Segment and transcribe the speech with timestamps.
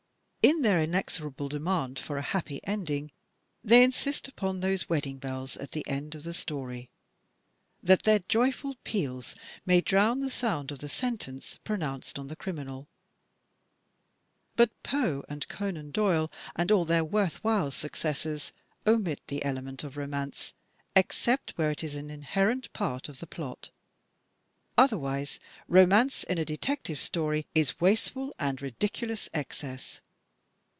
[0.43, 3.11] In their inexorable demand for "a happy ending,"
[3.63, 6.89] they insist upon those wedding bells at the end of the story,
[7.83, 9.35] that their joyful peals
[9.67, 12.87] may drown the sound of the sentence pronounced on the criminal.
[14.55, 18.51] But Poe and Conan Doyle and all their worth while suc cessors
[18.87, 20.55] omit the element of romance,
[20.95, 23.69] except where it is an inherent part of the plot.
[24.75, 30.01] Otherwise, romance in a Detective Story is wasteful and ridiculous excess.